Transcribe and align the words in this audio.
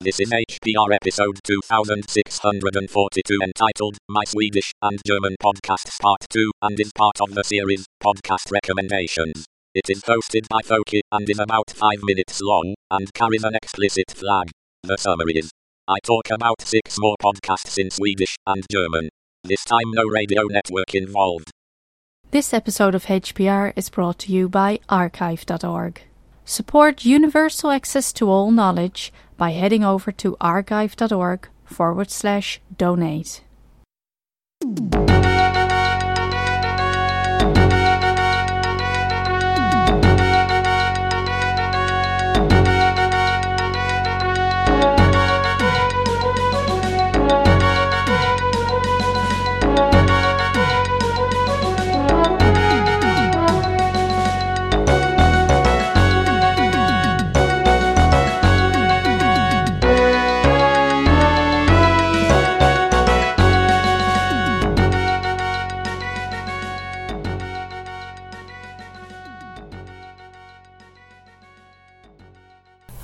This 0.00 0.20
is 0.20 0.30
HPR 0.30 0.94
episode 0.94 1.40
2642 1.42 3.38
entitled 3.42 3.96
My 4.08 4.22
Swedish 4.24 4.72
and 4.80 4.96
German 5.04 5.34
Podcasts 5.42 5.98
Part 6.00 6.24
2 6.30 6.52
and 6.62 6.78
is 6.78 6.92
part 6.92 7.20
of 7.20 7.34
the 7.34 7.42
series 7.42 7.84
Podcast 8.00 8.52
Recommendations. 8.52 9.44
It 9.74 9.90
is 9.90 10.02
hosted 10.02 10.46
by 10.48 10.60
Foki 10.62 11.00
and 11.10 11.28
is 11.28 11.40
about 11.40 11.72
5 11.74 12.04
minutes 12.04 12.40
long 12.40 12.76
and 12.92 13.12
carries 13.12 13.42
an 13.42 13.56
explicit 13.56 14.12
flag. 14.14 14.52
The 14.84 14.98
summary 14.98 15.32
is 15.34 15.50
I 15.88 15.98
talk 16.04 16.30
about 16.30 16.62
6 16.62 16.96
more 17.00 17.16
podcasts 17.20 17.76
in 17.76 17.90
Swedish 17.90 18.36
and 18.46 18.64
German. 18.70 19.08
This 19.42 19.64
time 19.64 19.90
no 19.90 20.04
radio 20.04 20.44
network 20.44 20.94
involved. 20.94 21.50
This 22.30 22.54
episode 22.54 22.94
of 22.94 23.06
HPR 23.06 23.72
is 23.74 23.90
brought 23.90 24.20
to 24.20 24.32
you 24.32 24.48
by 24.48 24.78
archive.org. 24.88 26.02
Support 26.50 27.04
universal 27.04 27.70
access 27.70 28.10
to 28.14 28.30
all 28.30 28.50
knowledge 28.50 29.12
by 29.36 29.50
heading 29.50 29.84
over 29.84 30.10
to 30.12 30.34
archive.org 30.40 31.46
forward 31.66 32.10
slash 32.10 32.58
donate. 32.78 33.42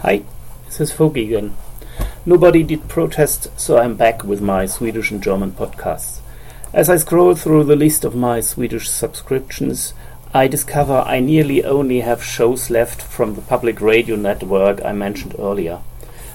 Hi, 0.04 0.22
this 0.66 0.82
is 0.82 0.92
Fogi 0.92 1.24
again. 1.24 1.56
Nobody 2.26 2.62
did 2.62 2.90
protest, 2.90 3.48
so 3.58 3.78
I'm 3.78 3.96
back 3.96 4.22
with 4.22 4.42
my 4.42 4.66
Swedish 4.66 5.10
and 5.10 5.22
German 5.22 5.52
podcasts. 5.52 6.18
As 6.74 6.90
I 6.90 6.98
scroll 6.98 7.34
through 7.34 7.64
the 7.64 7.74
list 7.74 8.04
of 8.04 8.14
my 8.14 8.40
Swedish 8.40 8.90
subscriptions, 8.90 9.94
I 10.34 10.46
discover 10.46 11.02
I 11.06 11.20
nearly 11.20 11.64
only 11.64 12.00
have 12.00 12.22
shows 12.22 12.68
left 12.68 13.00
from 13.00 13.34
the 13.34 13.40
public 13.40 13.80
radio 13.80 14.14
network 14.14 14.84
I 14.84 14.92
mentioned 14.92 15.36
earlier. 15.38 15.78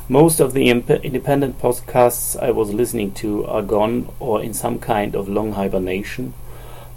Most 0.07 0.39
of 0.39 0.53
the 0.53 0.67
imp- 0.71 0.89
independent 0.89 1.59
podcasts 1.61 2.35
I 2.41 2.49
was 2.49 2.73
listening 2.73 3.11
to 3.21 3.45
are 3.45 3.61
gone 3.61 4.11
or 4.19 4.41
in 4.41 4.55
some 4.55 4.79
kind 4.79 5.13
of 5.13 5.29
long 5.29 5.51
hibernation, 5.51 6.33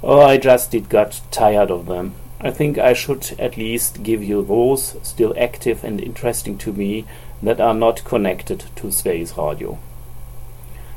or 0.01 0.23
I 0.23 0.39
just 0.39 0.71
did 0.71 0.89
got 0.89 1.21
tired 1.31 1.71
of 1.71 1.85
them. 1.85 2.15
I 2.45 2.51
think 2.51 2.77
I 2.77 2.93
should 2.93 3.37
at 3.39 3.57
least 3.57 4.03
give 4.03 4.23
you 4.23 4.45
those 4.45 4.97
still 5.03 5.33
active 5.39 5.85
and 5.85 6.01
interesting 6.01 6.59
to 6.59 6.73
me 6.73 7.05
that 7.41 7.61
are 7.61 7.75
not 7.75 8.05
connected 8.05 8.65
to 8.77 8.89
Sveriges 8.89 9.37
Radio. 9.37 9.79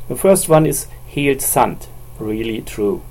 The 0.07 0.15
first 0.15 0.49
one 0.49 0.65
is 0.65 0.87
Helt 1.07 1.87
really 2.19 2.61
true. 2.61 3.03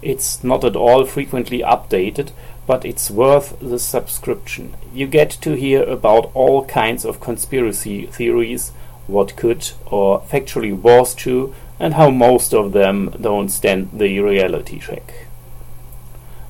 It's 0.00 0.42
not 0.44 0.64
at 0.64 0.76
all 0.76 1.04
frequently 1.04 1.58
updated, 1.58 2.30
but 2.66 2.84
it's 2.84 3.10
worth 3.10 3.58
the 3.60 3.78
subscription. 3.78 4.74
You 4.94 5.06
get 5.06 5.30
to 5.42 5.54
hear 5.56 5.82
about 5.82 6.30
all 6.34 6.64
kinds 6.64 7.04
of 7.04 7.20
conspiracy 7.20 8.06
theories, 8.06 8.70
what 9.06 9.36
could 9.36 9.70
or 9.86 10.20
factually 10.20 10.74
was 10.76 11.14
true, 11.14 11.54
and 11.80 11.94
how 11.94 12.10
most 12.10 12.54
of 12.54 12.72
them 12.72 13.14
don't 13.20 13.48
stand 13.48 13.90
the 13.92 14.20
reality 14.20 14.78
check. 14.78 15.26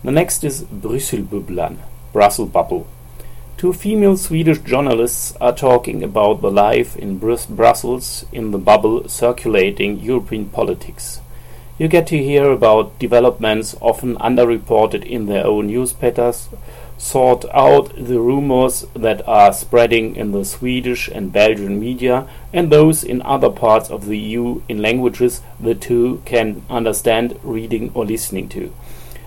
The 0.04 0.10
next 0.10 0.42
is 0.42 0.64
Brysselbubblan, 0.64 1.76
Brussels 2.12 2.50
Bubble. 2.50 2.88
Two 3.56 3.72
female 3.72 4.16
Swedish 4.16 4.58
journalists 4.58 5.32
are 5.40 5.54
talking 5.54 6.02
about 6.02 6.40
the 6.40 6.50
life 6.50 6.96
in 6.96 7.18
Brus- 7.18 7.46
Brussels 7.46 8.24
in 8.32 8.50
the 8.50 8.58
bubble 8.58 9.08
circulating 9.08 10.00
European 10.00 10.46
politics. 10.46 11.20
You 11.78 11.86
get 11.86 12.08
to 12.08 12.18
hear 12.18 12.50
about 12.50 12.98
developments 12.98 13.76
often 13.80 14.16
underreported 14.16 15.04
in 15.04 15.26
their 15.26 15.46
own 15.46 15.68
newspapers, 15.68 16.48
sort 16.98 17.44
out 17.54 17.94
the 17.94 18.18
rumors 18.18 18.84
that 18.94 19.22
are 19.28 19.52
spreading 19.52 20.16
in 20.16 20.32
the 20.32 20.44
Swedish 20.44 21.06
and 21.06 21.32
Belgian 21.32 21.78
media, 21.78 22.26
and 22.52 22.70
those 22.70 23.04
in 23.04 23.22
other 23.22 23.50
parts 23.50 23.88
of 23.88 24.06
the 24.06 24.18
EU 24.18 24.62
in 24.68 24.82
languages 24.82 25.42
the 25.60 25.76
two 25.76 26.22
can 26.24 26.62
understand 26.68 27.38
reading 27.44 27.92
or 27.94 28.04
listening 28.04 28.48
to 28.48 28.72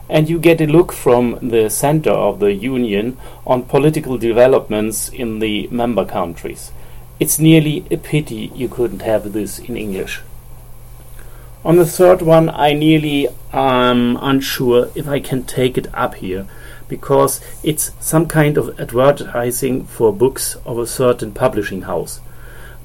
and 0.10 0.30
you 0.30 0.40
get 0.40 0.62
a 0.62 0.68
look 0.68 0.92
from 0.92 1.40
the 1.42 1.70
center 1.70 2.12
of 2.12 2.40
the 2.40 2.54
Union 2.54 3.18
on 3.46 3.64
political 3.64 4.18
developments 4.18 5.10
in 5.10 5.40
the 5.40 5.68
member 5.68 6.06
countries. 6.06 6.72
It's 7.20 7.40
nearly 7.40 7.86
a 7.90 7.98
pity 7.98 8.52
you 8.54 8.68
couldn't 8.68 9.02
have 9.02 9.34
this 9.34 9.60
in 9.60 9.78
English. 9.78 10.22
On 11.64 11.78
the 11.78 11.86
third 11.86 12.22
one, 12.22 12.50
I 12.50 12.74
nearly 12.74 13.28
am 13.52 14.18
unsure 14.22 14.92
if 14.94 15.08
I 15.08 15.20
can 15.20 15.44
take 15.44 15.78
it 15.78 15.88
up 15.96 16.16
here, 16.16 16.46
because 16.88 17.42
it's 17.64 17.92
some 18.00 18.28
kind 18.28 18.58
of 18.58 18.80
advertising 18.80 19.86
for 19.86 20.14
books 20.14 20.58
of 20.66 20.78
a 20.78 20.86
certain 20.86 21.32
publishing 21.32 21.84
house. 21.84 22.20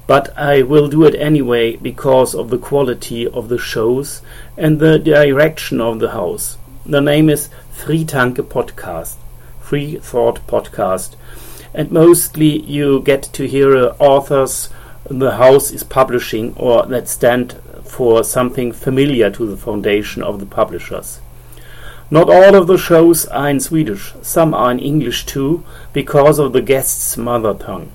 But 0.07 0.35
I 0.35 0.63
will 0.63 0.87
do 0.87 1.03
it 1.03 1.13
anyway 1.13 1.75
because 1.75 2.33
of 2.33 2.49
the 2.49 2.57
quality 2.57 3.27
of 3.27 3.49
the 3.49 3.59
shows 3.59 4.23
and 4.57 4.79
the 4.79 4.97
direction 4.97 5.79
of 5.79 5.99
the 5.99 6.11
house. 6.11 6.57
The 6.85 6.99
name 6.99 7.29
is 7.29 7.47
Fri 7.69 8.03
Tanke 8.03 8.41
Podcast, 8.41 9.17
Free 9.59 9.97
Thought 9.97 10.39
Podcast, 10.47 11.15
and 11.75 11.91
mostly 11.91 12.59
you 12.63 13.03
get 13.03 13.21
to 13.33 13.47
hear 13.47 13.77
uh, 13.77 13.95
authors 13.99 14.69
the 15.07 15.35
house 15.35 15.69
is 15.69 15.83
publishing 15.83 16.55
or 16.57 16.87
that 16.87 17.07
stand 17.07 17.55
for 17.83 18.23
something 18.23 18.71
familiar 18.71 19.29
to 19.29 19.45
the 19.45 19.57
foundation 19.57 20.23
of 20.23 20.39
the 20.39 20.45
publishers. 20.47 21.19
Not 22.09 22.31
all 22.31 22.55
of 22.55 22.65
the 22.65 22.79
shows 22.79 23.27
are 23.27 23.49
in 23.51 23.59
Swedish, 23.59 24.13
some 24.23 24.55
are 24.55 24.71
in 24.71 24.79
English 24.79 25.27
too, 25.27 25.63
because 25.93 26.39
of 26.39 26.51
the 26.51 26.63
guest's 26.63 27.15
mother 27.15 27.53
tongue. 27.53 27.91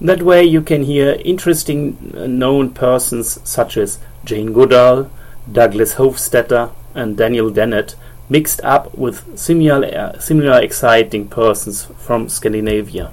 That 0.00 0.22
way 0.22 0.44
you 0.44 0.62
can 0.62 0.84
hear 0.84 1.20
interesting 1.26 2.14
uh, 2.16 2.26
known 2.26 2.70
persons 2.70 3.38
such 3.44 3.76
as 3.76 3.98
Jane 4.24 4.54
Goodall, 4.54 5.10
Douglas 5.52 5.96
Hofstadter, 5.96 6.72
and 6.94 7.16
Daniel 7.16 7.50
Dennett 7.50 7.94
mixed 8.30 8.62
up 8.62 8.96
with 8.96 9.36
similar, 9.38 9.84
uh, 9.86 10.18
similar 10.18 10.60
exciting 10.60 11.28
persons 11.28 11.84
from 11.98 12.28
Scandinavia. 12.28 13.12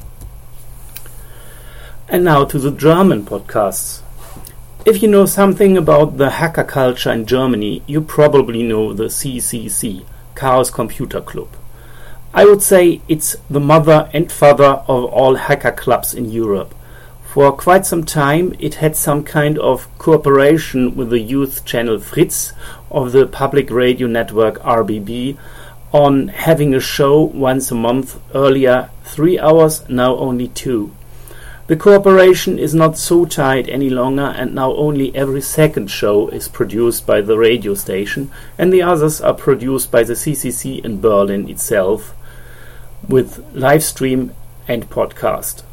And 2.08 2.24
now 2.24 2.46
to 2.46 2.58
the 2.58 2.72
German 2.72 3.26
podcasts. 3.26 4.02
If 4.86 5.02
you 5.02 5.10
know 5.10 5.26
something 5.26 5.76
about 5.76 6.18
the 6.18 6.30
hacker 6.30 6.64
culture 6.64 7.12
in 7.12 7.26
Germany, 7.26 7.84
you 7.88 8.00
probably 8.00 8.64
know 8.64 8.94
the 8.94 9.10
CCC, 9.10 10.06
Chaos 10.34 10.70
Computer 10.70 11.20
Club. 11.20 11.50
I 12.34 12.46
would 12.46 12.62
say 12.62 13.02
it's 13.10 13.36
the 13.50 13.60
mother 13.60 14.10
and 14.14 14.32
father 14.32 14.84
of 14.88 15.04
all 15.06 15.36
hacker 15.36 15.72
clubs 15.72 16.14
in 16.14 16.32
Europe. 16.32 16.74
For 17.38 17.52
quite 17.52 17.86
some 17.86 18.03
time, 18.03 18.56
it 18.58 18.81
had 18.81 18.96
some 18.96 19.24
kind 19.24 19.59
of 19.59 19.88
cooperation 20.00 20.96
with 20.96 21.12
the 21.12 21.20
youth 21.20 21.66
channel 21.66 22.00
Fritz 22.00 22.52
of 22.90 23.12
the 23.12 23.28
public 23.28 23.70
radio 23.70 24.08
network 24.08 24.56
RBB 24.64 25.38
on 25.92 26.30
having 26.30 26.74
a 26.74 26.80
show 26.80 27.22
once 27.22 27.70
a 27.70 27.75
month, 27.75 28.20
earlier 28.34 28.90
three 29.03 29.38
hours, 29.38 29.88
now 29.88 30.18
only 30.18 30.48
two. 30.48 30.96
The 31.68 31.75
cooperation 31.75 32.58
is 32.58 32.74
not 32.74 32.98
so 32.98 33.24
tight 33.25 33.69
any 33.69 33.92
longer, 33.92 34.34
and 34.36 34.56
now 34.56 34.74
only 34.74 35.16
every 35.16 35.42
second 35.42 35.92
show 35.92 36.30
is 36.30 36.48
produced 36.48 37.06
by 37.06 37.22
the 37.22 37.38
radio 37.38 37.75
station, 37.75 38.31
and 38.57 38.74
the 38.74 38.81
others 38.81 39.22
are 39.22 39.36
produced 39.36 39.92
by 39.92 40.01
the 40.01 40.16
CCC 40.16 40.84
in 40.84 41.01
Berlin 41.01 41.48
itself 41.48 42.16
with 43.07 43.45
live 43.54 43.84
stream 43.84 44.34
and 44.68 44.89
podcast. 44.89 45.67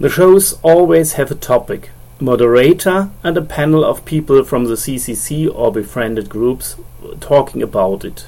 The 0.00 0.08
shows 0.08 0.58
always 0.62 1.12
have 1.12 1.30
a 1.30 1.36
topic, 1.36 1.90
moderator, 2.18 3.10
and 3.22 3.36
a 3.36 3.42
panel 3.42 3.84
of 3.84 4.04
people 4.04 4.42
from 4.42 4.64
the 4.64 4.74
CCC 4.74 5.48
or 5.54 5.70
befriended 5.70 6.28
groups 6.28 6.74
talking 7.20 7.62
about 7.62 8.04
it. 8.04 8.26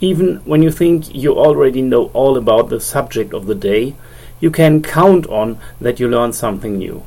Even 0.00 0.36
when 0.46 0.62
you 0.62 0.70
think 0.70 1.14
you 1.14 1.36
already 1.36 1.82
know 1.82 2.06
all 2.14 2.38
about 2.38 2.70
the 2.70 2.80
subject 2.80 3.34
of 3.34 3.44
the 3.44 3.54
day, 3.54 3.94
you 4.40 4.50
can 4.50 4.82
count 4.82 5.26
on 5.26 5.58
that 5.82 6.00
you 6.00 6.08
learn 6.08 6.32
something 6.32 6.78
new. 6.78 7.04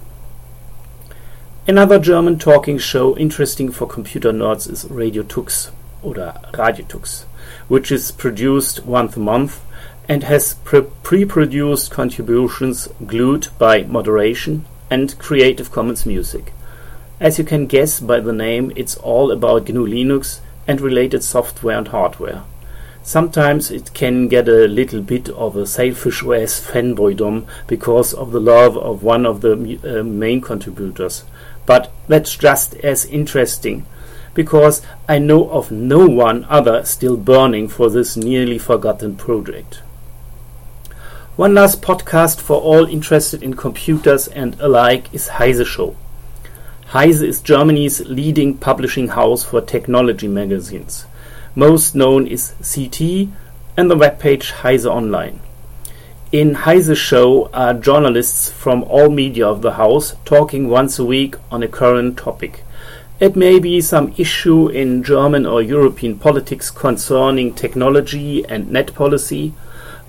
Another 1.67 1.97
German 1.97 2.37
talking 2.37 2.77
show 2.77 3.17
interesting 3.17 3.71
for 3.71 3.87
computer 3.87 4.31
nerds 4.31 4.69
is 4.69 4.85
Radio 4.85 5.23
Tux 5.23 5.71
oder 6.03 6.35
Radio 6.55 6.85
Tux, 6.85 7.23
which 7.67 7.91
is 7.91 8.11
produced 8.11 8.85
once 8.85 9.15
a 9.15 9.19
month 9.19 9.61
and 10.09 10.23
has 10.23 10.55
pre-produced 10.63 11.91
contributions 11.91 12.89
glued 13.05 13.47
by 13.57 13.83
moderation 13.83 14.65
and 14.89 15.17
Creative 15.17 15.71
Commons 15.71 16.05
music. 16.05 16.53
As 17.19 17.39
you 17.39 17.45
can 17.45 17.67
guess 17.67 17.99
by 17.99 18.19
the 18.19 18.33
name, 18.33 18.73
it's 18.75 18.97
all 18.97 19.31
about 19.31 19.69
GNU 19.69 19.87
Linux 19.87 20.39
and 20.67 20.81
related 20.81 21.23
software 21.23 21.77
and 21.77 21.87
hardware. 21.87 22.43
Sometimes 23.01 23.69
it 23.69 23.93
can 23.93 24.27
get 24.27 24.47
a 24.47 24.67
little 24.67 25.01
bit 25.01 25.29
of 25.29 25.57
a 25.57 25.67
selfish 25.67 26.23
OS 26.23 26.65
fanboydom 26.65 27.45
because 27.67 28.13
of 28.13 28.31
the 28.31 28.39
love 28.39 28.77
of 28.77 29.03
one 29.03 29.25
of 29.25 29.41
the 29.41 29.53
uh, 29.83 30.03
main 30.03 30.41
contributors. 30.41 31.23
But 31.65 31.91
that's 32.07 32.35
just 32.35 32.75
as 32.75 33.05
interesting 33.05 33.85
because 34.33 34.81
I 35.07 35.19
know 35.19 35.49
of 35.49 35.71
no 35.71 36.07
one 36.07 36.45
other 36.49 36.83
still 36.85 37.17
burning 37.17 37.67
for 37.67 37.89
this 37.89 38.17
nearly 38.17 38.57
forgotten 38.57 39.15
project. 39.15 39.81
One 41.35 41.55
last 41.55 41.81
podcast 41.81 42.39
for 42.39 42.61
all 42.61 42.85
interested 42.85 43.41
in 43.41 43.55
computers 43.55 44.27
and 44.27 44.55
alike 44.59 45.11
is 45.11 45.29
Heise 45.29 45.65
Show. 45.65 45.95
Heise 46.89 47.23
is 47.23 47.41
Germany's 47.41 48.01
leading 48.01 48.55
publishing 48.55 49.07
house 49.07 49.43
for 49.43 49.59
technology 49.59 50.27
magazines. 50.27 51.07
Most 51.55 51.95
known 51.95 52.27
is 52.27 52.53
c't 52.61 53.31
and 53.75 53.89
the 53.89 53.95
webpage 53.95 54.51
Heise 54.61 54.85
Online. 54.85 55.39
In 56.31 56.53
Heise 56.53 56.95
Show 56.95 57.49
are 57.51 57.73
journalists 57.73 58.51
from 58.51 58.83
all 58.83 59.09
media 59.09 59.47
of 59.47 59.63
the 59.63 59.71
house 59.71 60.13
talking 60.25 60.69
once 60.69 60.99
a 60.99 61.03
week 61.03 61.35
on 61.49 61.63
a 61.63 61.67
current 61.67 62.15
topic. 62.15 62.63
It 63.19 63.35
may 63.35 63.57
be 63.57 63.81
some 63.81 64.13
issue 64.17 64.67
in 64.67 65.01
German 65.01 65.47
or 65.47 65.63
European 65.63 66.19
politics 66.19 66.69
concerning 66.69 67.55
technology 67.55 68.45
and 68.45 68.69
net 68.69 68.93
policy, 68.93 69.55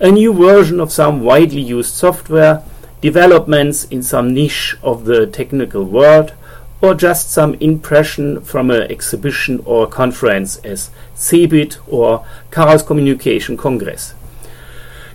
a 0.01 0.11
new 0.11 0.33
version 0.33 0.81
of 0.81 0.93
some 0.93 1.21
widely 1.21 1.61
used 1.61 1.95
software, 1.95 2.63
developments 3.01 3.85
in 3.85 4.03
some 4.03 4.35
niche 4.35 4.77
of 4.83 5.05
the 5.05 5.27
technical 5.27 5.85
world, 5.85 6.33
or 6.81 6.95
just 6.95 7.31
some 7.31 7.55
impression 7.55 8.41
from 8.43 8.71
an 8.71 8.91
exhibition 8.91 9.63
or 9.65 9.87
conference 9.87 10.57
as 10.59 10.91
CeBIT 11.17 11.79
or 11.87 12.27
Chaos 12.51 12.83
Communication 12.83 13.57
Congress. 13.57 14.15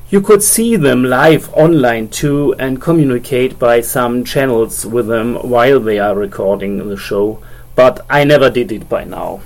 You 0.09 0.21
could 0.21 0.41
see 0.41 0.75
them 0.75 1.03
live 1.03 1.53
online 1.53 2.09
too 2.09 2.55
and 2.57 2.81
communicate 2.81 3.59
by 3.59 3.81
some 3.81 4.23
channels 4.23 4.83
with 4.83 5.07
them 5.07 5.35
while 5.35 5.79
they 5.79 5.99
are 5.99 6.15
recording 6.15 6.89
the 6.89 6.97
show, 6.97 7.43
but 7.75 8.03
I 8.09 8.23
never 8.23 8.49
did 8.49 8.71
it 8.71 8.89
by 8.89 9.03
now. 9.03 9.41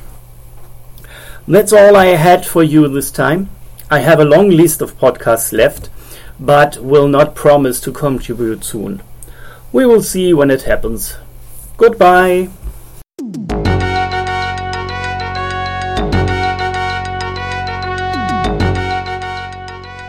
That's 1.45 1.73
all 1.73 1.97
I 1.97 2.15
had 2.15 2.45
for 2.45 2.63
you 2.63 2.87
this 2.87 3.11
time. 3.11 3.49
I 3.93 3.99
have 3.99 4.19
a 4.19 4.25
long 4.25 4.49
list 4.49 4.81
of 4.81 4.97
podcasts 4.97 5.53
left, 5.53 5.91
but 6.39 6.77
will 6.77 7.07
not 7.07 7.35
promise 7.35 7.79
to 7.81 7.91
contribute 7.91 8.63
soon. 8.63 9.03
We 9.71 9.85
will 9.85 10.01
see 10.01 10.33
when 10.33 10.49
it 10.49 10.63
happens. 10.63 11.15
Goodbye. 11.77 12.49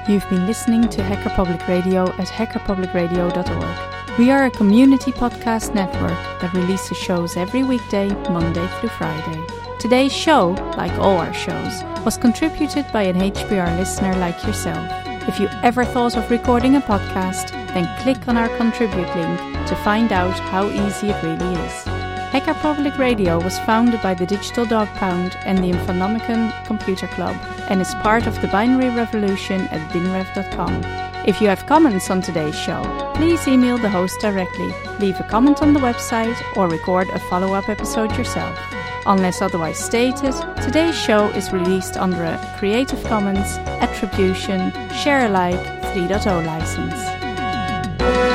You've 0.08 0.28
been 0.30 0.46
listening 0.46 0.88
to 0.88 1.02
Hacker 1.02 1.28
Public 1.36 1.68
Radio 1.68 2.04
at 2.04 2.28
hackerpublicradio.org. 2.28 4.18
We 4.18 4.30
are 4.30 4.46
a 4.46 4.50
community 4.50 5.12
podcast 5.12 5.74
network 5.74 6.40
that 6.40 6.54
releases 6.54 6.96
shows 6.96 7.36
every 7.36 7.62
weekday, 7.62 8.08
Monday 8.30 8.66
through 8.80 8.88
Friday. 8.88 9.63
Today's 9.84 10.14
show, 10.14 10.52
like 10.78 10.98
all 10.98 11.18
our 11.18 11.34
shows, 11.34 11.84
was 12.06 12.16
contributed 12.16 12.90
by 12.90 13.02
an 13.02 13.16
HPR 13.16 13.76
listener 13.76 14.14
like 14.14 14.42
yourself. 14.42 14.88
If 15.28 15.38
you 15.38 15.46
ever 15.62 15.84
thought 15.84 16.16
of 16.16 16.30
recording 16.30 16.76
a 16.76 16.80
podcast, 16.80 17.50
then 17.74 18.02
click 18.02 18.26
on 18.26 18.38
our 18.38 18.48
contribute 18.56 19.14
link 19.14 19.38
to 19.68 19.76
find 19.84 20.10
out 20.10 20.38
how 20.38 20.70
easy 20.70 21.10
it 21.10 21.22
really 21.22 21.54
is. 21.66 21.84
Hacker 22.32 22.54
Public 22.54 22.96
Radio 22.96 23.38
was 23.38 23.58
founded 23.66 24.00
by 24.00 24.14
the 24.14 24.24
Digital 24.24 24.64
Dog 24.64 24.88
Pound 24.94 25.36
and 25.44 25.58
the 25.58 25.72
Infonomicon 25.72 26.64
Computer 26.64 27.06
Club 27.08 27.36
and 27.68 27.82
is 27.82 27.94
part 27.96 28.26
of 28.26 28.40
the 28.40 28.48
binary 28.48 28.88
revolution 28.88 29.68
at 29.68 29.86
binrev.com. 29.92 30.80
If 31.28 31.42
you 31.42 31.48
have 31.48 31.66
comments 31.66 32.08
on 32.08 32.22
today's 32.22 32.58
show, 32.58 32.82
please 33.16 33.46
email 33.46 33.76
the 33.76 33.90
host 33.90 34.18
directly, 34.18 34.72
leave 34.98 35.20
a 35.20 35.24
comment 35.24 35.60
on 35.60 35.74
the 35.74 35.80
website, 35.80 36.40
or 36.56 36.70
record 36.70 37.10
a 37.10 37.18
follow 37.18 37.52
up 37.52 37.68
episode 37.68 38.16
yourself. 38.16 38.58
Unless 39.06 39.42
otherwise 39.42 39.78
stated, 39.78 40.32
today's 40.62 40.96
show 40.98 41.28
is 41.30 41.52
released 41.52 41.98
under 41.98 42.24
a 42.24 42.54
Creative 42.58 43.02
Commons 43.04 43.58
Attribution 43.82 44.72
Share 45.02 45.26
Alike 45.26 45.60
3.0 45.92 46.46
license. 46.46 48.33